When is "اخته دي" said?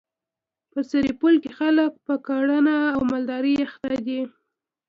3.65-4.21